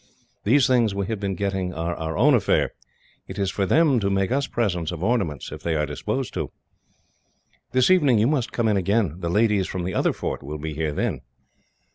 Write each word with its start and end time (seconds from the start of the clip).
These 0.45 0.65
things 0.65 0.95
we 0.95 1.05
have 1.05 1.19
been 1.19 1.35
getting 1.35 1.75
are 1.75 1.95
our 1.95 2.17
own 2.17 2.33
affair. 2.33 2.71
It 3.27 3.37
is 3.37 3.51
for 3.51 3.67
them 3.67 3.99
to 3.99 4.09
make 4.09 4.31
us 4.31 4.47
presents 4.47 4.91
of 4.91 5.03
ornaments, 5.03 5.51
if 5.51 5.61
they 5.61 5.75
are 5.75 5.85
disposed 5.85 6.33
to. 6.33 6.49
"This 7.71 7.91
evening 7.91 8.17
you 8.17 8.25
must 8.25 8.51
come 8.51 8.67
in 8.67 8.77
again. 8.77 9.19
The 9.19 9.29
ladies 9.29 9.67
from 9.67 9.83
the 9.83 9.93
other 9.93 10.11
fort 10.11 10.41
will 10.41 10.57
be 10.57 10.73
here, 10.73 10.91
then." 10.91 11.21